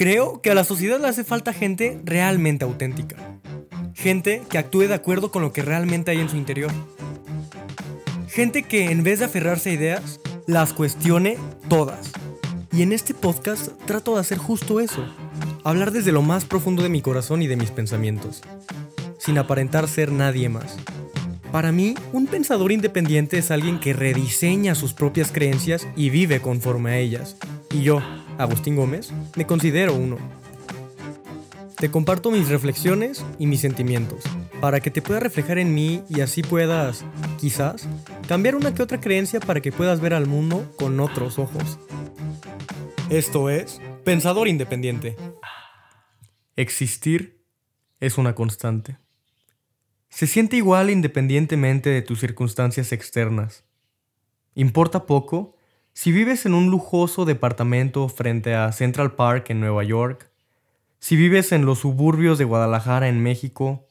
[0.00, 3.16] Creo que a la sociedad le hace falta gente realmente auténtica.
[3.92, 6.70] Gente que actúe de acuerdo con lo que realmente hay en su interior.
[8.26, 11.36] Gente que en vez de aferrarse a ideas, las cuestione
[11.68, 12.12] todas.
[12.72, 15.04] Y en este podcast trato de hacer justo eso.
[15.64, 18.40] Hablar desde lo más profundo de mi corazón y de mis pensamientos.
[19.18, 20.78] Sin aparentar ser nadie más.
[21.52, 26.92] Para mí, un pensador independiente es alguien que rediseña sus propias creencias y vive conforme
[26.92, 27.36] a ellas.
[27.70, 28.00] Y yo,
[28.40, 30.16] Agustín Gómez, me considero uno.
[31.76, 34.24] Te comparto mis reflexiones y mis sentimientos,
[34.62, 37.04] para que te pueda reflejar en mí y así puedas,
[37.38, 37.86] quizás,
[38.28, 41.78] cambiar una que otra creencia para que puedas ver al mundo con otros ojos.
[43.10, 45.16] Esto es Pensador Independiente.
[46.56, 47.44] Existir
[48.00, 48.96] es una constante.
[50.08, 53.64] Se siente igual independientemente de tus circunstancias externas.
[54.54, 55.56] Importa poco
[56.00, 60.30] si vives en un lujoso departamento frente a Central Park en Nueva York,
[60.98, 63.86] si vives en los suburbios de Guadalajara en México,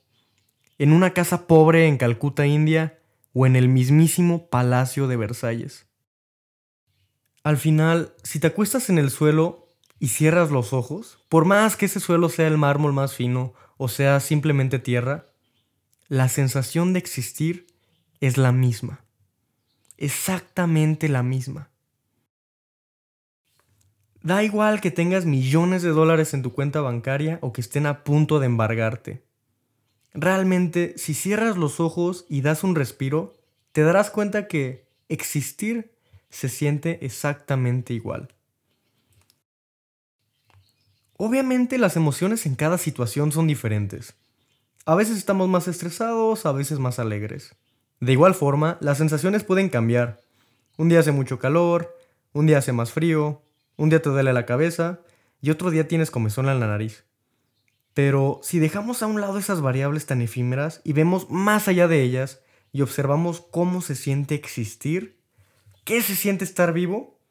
[0.80, 2.98] en una casa pobre en Calcuta, India,
[3.34, 5.86] o en el mismísimo Palacio de Versalles.
[7.44, 11.86] Al final, si te acuestas en el suelo y cierras los ojos, por más que
[11.86, 15.28] ese suelo sea el mármol más fino o sea simplemente tierra,
[16.08, 17.68] la sensación de existir
[18.20, 19.06] es la misma.
[19.98, 21.69] Exactamente la misma.
[24.22, 28.04] Da igual que tengas millones de dólares en tu cuenta bancaria o que estén a
[28.04, 29.24] punto de embargarte.
[30.14, 33.38] Realmente, si cierras los ojos y das un respiro,
[33.72, 35.92] te darás cuenta que existir
[36.30, 38.34] se siente exactamente igual.
[41.16, 44.16] Obviamente las emociones en cada situación son diferentes.
[44.86, 47.56] A veces estamos más estresados, a veces más alegres.
[48.00, 50.20] De igual forma, las sensaciones pueden cambiar.
[50.78, 51.96] Un día hace mucho calor,
[52.32, 53.42] un día hace más frío,
[53.80, 55.00] un día te duele la cabeza
[55.40, 57.06] y otro día tienes comezón en la nariz.
[57.94, 62.04] Pero si dejamos a un lado esas variables tan efímeras y vemos más allá de
[62.04, 62.42] ellas
[62.74, 65.22] y observamos cómo se siente existir,
[65.86, 67.22] qué se siente estar vivo,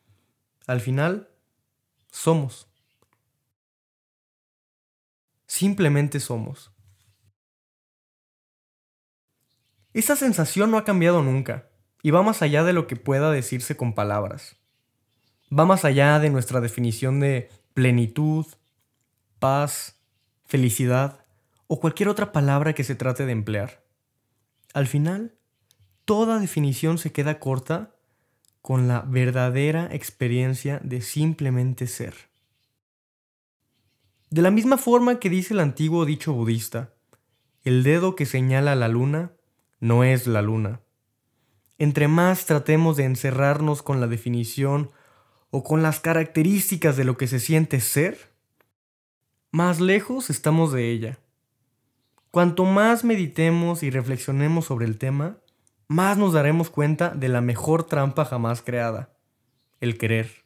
[0.67, 1.29] al final
[2.11, 2.67] somos.
[5.47, 6.73] Simplemente somos.
[9.93, 11.69] Esa sensación no ha cambiado nunca
[12.03, 14.58] y va más allá de lo que pueda decirse con palabras
[15.57, 18.47] va más allá de nuestra definición de plenitud,
[19.39, 19.97] paz,
[20.45, 21.25] felicidad
[21.67, 23.83] o cualquier otra palabra que se trate de emplear.
[24.75, 25.35] Al final,
[26.05, 27.95] toda definición se queda corta
[28.63, 32.15] con la verdadera experiencia de simplemente ser.
[34.31, 36.93] De la misma forma que dice el antiguo dicho budista,
[37.63, 39.33] el dedo que señala la luna
[39.81, 40.81] no es la luna.
[41.79, 44.91] Entre más tratemos de encerrarnos con la definición
[45.51, 48.31] o con las características de lo que se siente ser,
[49.51, 51.19] más lejos estamos de ella.
[52.31, 55.39] Cuanto más meditemos y reflexionemos sobre el tema,
[55.89, 59.11] más nos daremos cuenta de la mejor trampa jamás creada,
[59.81, 60.45] el querer.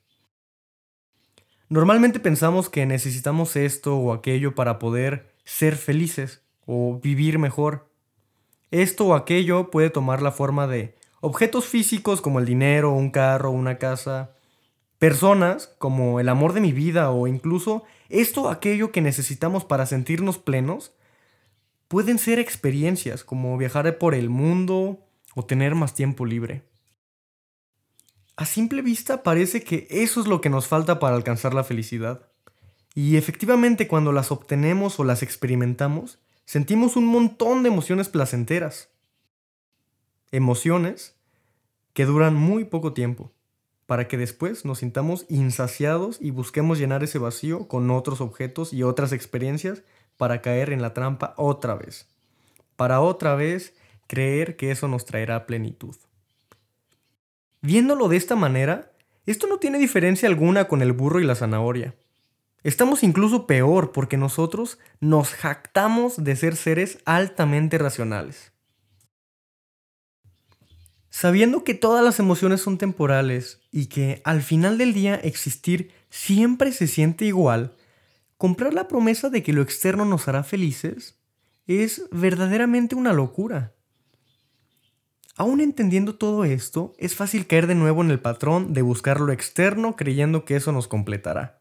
[1.69, 7.91] Normalmente pensamos que necesitamos esto o aquello para poder ser felices o vivir mejor.
[8.71, 13.51] Esto o aquello puede tomar la forma de objetos físicos como el dinero, un carro,
[13.51, 14.31] una casa,
[15.03, 20.39] Personas como el amor de mi vida o incluso esto aquello que necesitamos para sentirnos
[20.39, 20.93] plenos
[21.89, 25.05] pueden ser experiencias como viajar por el mundo
[25.35, 26.63] o tener más tiempo libre.
[28.37, 32.29] A simple vista parece que eso es lo que nos falta para alcanzar la felicidad.
[32.95, 38.91] Y efectivamente cuando las obtenemos o las experimentamos, sentimos un montón de emociones placenteras.
[40.31, 41.17] Emociones
[41.93, 43.33] que duran muy poco tiempo
[43.93, 48.85] para que después nos sintamos insaciados y busquemos llenar ese vacío con otros objetos y
[48.85, 49.83] otras experiencias
[50.17, 52.09] para caer en la trampa otra vez,
[52.77, 53.75] para otra vez
[54.07, 55.95] creer que eso nos traerá plenitud.
[57.61, 58.93] Viéndolo de esta manera,
[59.27, 61.95] esto no tiene diferencia alguna con el burro y la zanahoria.
[62.63, 68.52] Estamos incluso peor porque nosotros nos jactamos de ser seres altamente racionales.
[71.15, 76.73] Sabiendo que todas las emociones son temporales y que al final del día existir siempre
[76.73, 77.77] se siente igual,
[78.39, 81.21] comprar la promesa de que lo externo nos hará felices
[81.67, 83.75] es verdaderamente una locura.
[85.37, 89.35] Aún entendiendo todo esto, es fácil caer de nuevo en el patrón de buscar lo
[89.35, 91.61] externo creyendo que eso nos completará.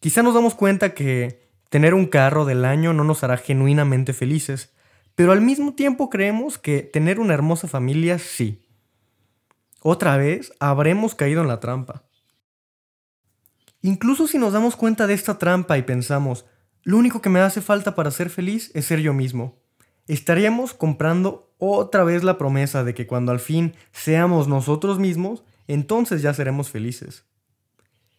[0.00, 4.72] Quizá nos damos cuenta que tener un carro del año no nos hará genuinamente felices,
[5.16, 8.62] pero al mismo tiempo creemos que tener una hermosa familia sí.
[9.80, 12.04] Otra vez habremos caído en la trampa.
[13.82, 16.44] Incluso si nos damos cuenta de esta trampa y pensamos,
[16.82, 19.58] lo único que me hace falta para ser feliz es ser yo mismo,
[20.06, 26.20] estaríamos comprando otra vez la promesa de que cuando al fin seamos nosotros mismos, entonces
[26.20, 27.24] ya seremos felices.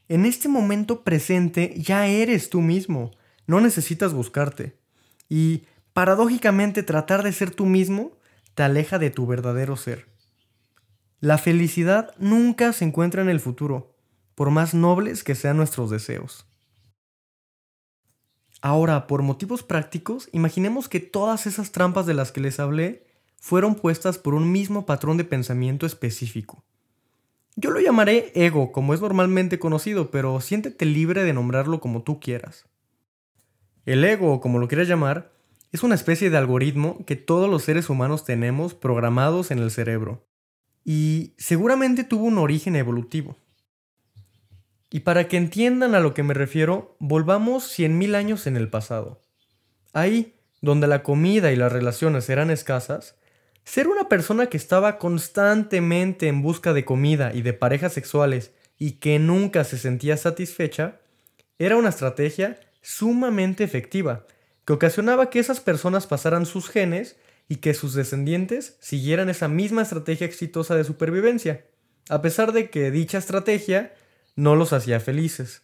[0.10, 3.12] En este momento presente ya eres tú mismo,
[3.46, 4.80] no necesitas buscarte.
[5.30, 5.64] Y
[5.98, 8.12] paradójicamente tratar de ser tú mismo
[8.54, 10.06] te aleja de tu verdadero ser.
[11.22, 13.96] La felicidad nunca se encuentra en el futuro,
[14.36, 16.46] por más nobles que sean nuestros deseos.
[18.62, 23.08] Ahora, por motivos prácticos, imaginemos que todas esas trampas de las que les hablé
[23.42, 26.64] fueron puestas por un mismo patrón de pensamiento específico.
[27.56, 32.20] Yo lo llamaré ego, como es normalmente conocido, pero siéntete libre de nombrarlo como tú
[32.20, 32.68] quieras.
[33.88, 35.36] El ego, como lo quieras llamar,
[35.72, 40.25] es una especie de algoritmo que todos los seres humanos tenemos programados en el cerebro.
[40.84, 43.38] Y seguramente tuvo un origen evolutivo.
[44.90, 49.22] Y para que entiendan a lo que me refiero, volvamos 100.000 años en el pasado.
[49.92, 53.16] Ahí, donde la comida y las relaciones eran escasas,
[53.66, 58.94] ser una persona que estaba constantemente en busca de comida y de parejas sexuales y
[58.94, 61.02] que nunca se sentía satisfecha,
[61.60, 64.25] era una estrategia sumamente efectiva,
[64.68, 67.16] que ocasionaba que esas personas pasaran sus genes
[67.48, 71.66] y que sus descendientes siguieran esa misma estrategia exitosa de supervivencia,
[72.10, 73.94] a pesar de que dicha estrategia
[74.36, 75.62] no los hacía felices.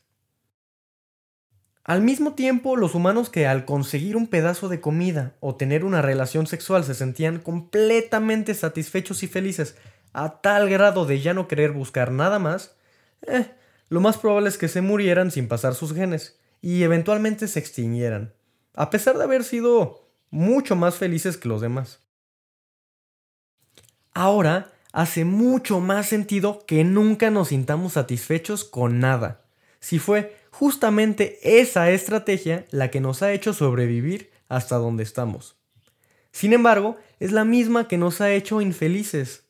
[1.83, 6.01] Al mismo tiempo, los humanos que al conseguir un pedazo de comida o tener una
[6.01, 9.75] relación sexual se sentían completamente satisfechos y felices
[10.13, 12.77] a tal grado de ya no querer buscar nada más,
[13.27, 13.51] eh,
[13.89, 18.33] lo más probable es que se murieran sin pasar sus genes y eventualmente se extinguieran,
[18.73, 21.99] a pesar de haber sido mucho más felices que los demás.
[24.13, 29.45] Ahora hace mucho más sentido que nunca nos sintamos satisfechos con nada.
[29.79, 35.57] Si fue justamente esa estrategia la que nos ha hecho sobrevivir hasta donde estamos.
[36.31, 39.43] Sin embargo, es la misma que nos ha hecho infelices.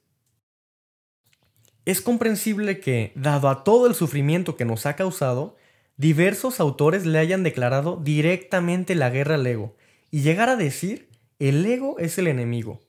[1.85, 5.57] Es comprensible que, dado a todo el sufrimiento que nos ha causado,
[6.03, 9.73] diversos autores le hayan declarado directamente la guerra al ego
[10.11, 11.07] y llegar a decir
[11.39, 12.81] el ego es el enemigo.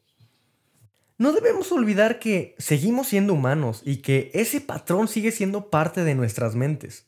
[1.17, 6.17] No debemos olvidar que seguimos siendo humanos y que ese patrón sigue siendo parte de
[6.17, 7.07] nuestras mentes.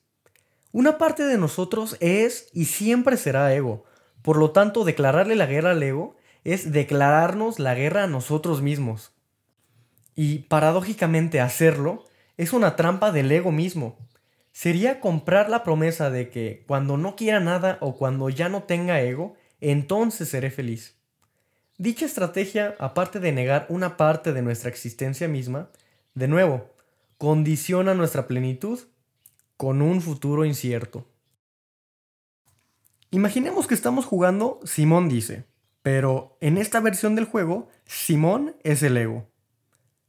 [0.71, 3.85] Una parte de nosotros es y siempre será ego.
[4.23, 6.15] Por lo tanto, declararle la guerra al ego
[6.45, 9.11] es declararnos la guerra a nosotros mismos.
[10.15, 12.05] Y paradójicamente hacerlo
[12.37, 13.99] es una trampa del ego mismo.
[14.57, 19.03] Sería comprar la promesa de que cuando no quiera nada o cuando ya no tenga
[19.03, 20.97] ego, entonces seré feliz.
[21.77, 25.69] Dicha estrategia, aparte de negar una parte de nuestra existencia misma,
[26.15, 26.75] de nuevo,
[27.19, 28.81] condiciona nuestra plenitud
[29.59, 31.07] con un futuro incierto.
[33.11, 35.45] Imaginemos que estamos jugando Simón dice,
[35.83, 39.29] pero en esta versión del juego, Simón es el ego.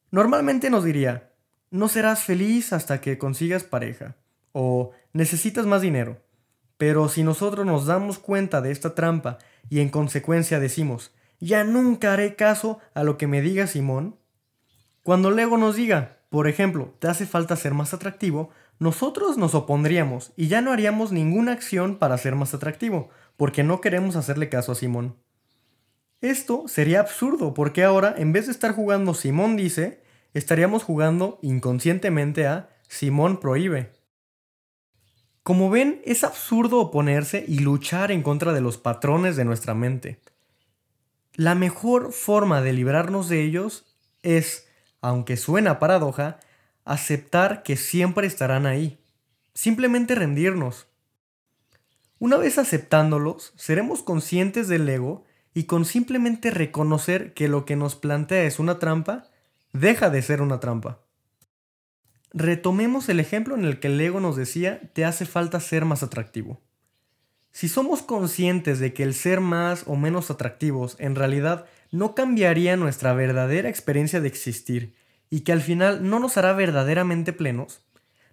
[0.10, 1.34] Normalmente nos diría,
[1.70, 4.16] no serás feliz hasta que consigas pareja,
[4.52, 6.22] o necesitas más dinero.
[6.78, 9.40] Pero si nosotros nos damos cuenta de esta trampa
[9.70, 14.16] y en consecuencia decimos, ya nunca haré caso a lo que me diga Simón,
[15.04, 18.50] cuando el ego nos diga, por ejemplo, te hace falta ser más atractivo,
[18.80, 23.82] nosotros nos opondríamos y ya no haríamos ninguna acción para ser más atractivo, porque no
[23.82, 25.16] queremos hacerle caso a Simón.
[26.22, 30.02] Esto sería absurdo, porque ahora, en vez de estar jugando Simón dice,
[30.34, 33.97] estaríamos jugando inconscientemente a Simón prohíbe.
[35.48, 40.20] Como ven, es absurdo oponerse y luchar en contra de los patrones de nuestra mente.
[41.36, 43.86] La mejor forma de librarnos de ellos
[44.24, 44.68] es,
[45.00, 46.42] aunque suena paradoja,
[46.84, 49.00] aceptar que siempre estarán ahí.
[49.54, 50.88] Simplemente rendirnos.
[52.20, 55.24] Una vez aceptándolos, seremos conscientes del ego
[55.54, 59.30] y con simplemente reconocer que lo que nos plantea es una trampa,
[59.72, 61.07] deja de ser una trampa.
[62.34, 66.04] Retomemos el ejemplo en el que el ego nos decía te hace falta ser más
[66.04, 66.62] atractivo.
[67.52, 72.78] Si somos conscientes de que el ser más o menos atractivos en realidad no cambiaría
[72.78, 74.96] nuestra verdadera experiencia de existir
[75.30, 77.82] y que al final no nos hará verdaderamente plenos,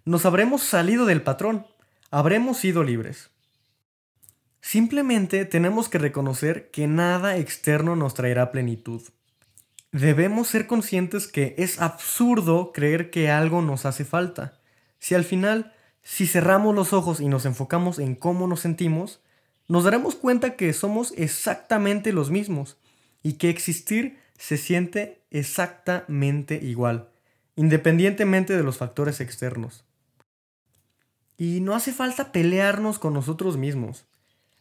[0.03, 1.65] nos habremos salido del patrón,
[2.11, 3.31] habremos sido libres.
[4.61, 9.01] Simplemente tenemos que reconocer que nada externo nos traerá plenitud.
[9.95, 14.59] Debemos ser conscientes que es absurdo creer que algo nos hace falta.
[14.99, 15.71] Si al final,
[16.03, 19.21] si cerramos los ojos y nos enfocamos en cómo nos sentimos,
[19.69, 22.75] nos daremos cuenta que somos exactamente los mismos
[23.23, 27.07] y que existir se siente exactamente igual,
[27.55, 29.85] independientemente de los factores externos.
[31.37, 34.03] Y no hace falta pelearnos con nosotros mismos.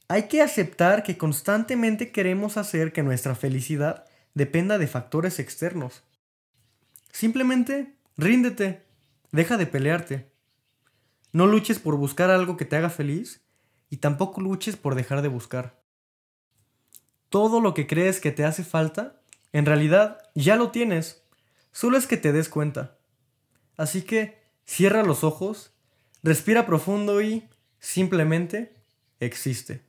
[0.07, 6.03] Hay que aceptar que constantemente queremos hacer que nuestra felicidad dependa de factores externos.
[7.11, 8.85] Simplemente ríndete,
[9.33, 10.31] deja de pelearte.
[11.33, 13.45] No luches por buscar algo que te haga feliz
[13.91, 15.81] y tampoco luches por dejar de buscar.
[17.29, 19.21] Todo lo que crees que te hace falta,
[19.53, 21.25] en realidad ya lo tienes,
[21.73, 22.99] solo es que te des cuenta.
[23.77, 25.73] Así que cierra los ojos,
[26.23, 27.49] respira profundo y
[27.81, 28.77] simplemente
[29.21, 29.84] existe.